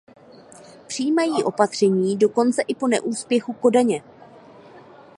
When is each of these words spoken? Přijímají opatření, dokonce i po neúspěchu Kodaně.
Přijímají 0.87 1.43
opatření, 1.43 2.17
dokonce 2.17 2.61
i 2.61 2.75
po 2.75 2.87
neúspěchu 2.87 3.53
Kodaně. 3.53 4.03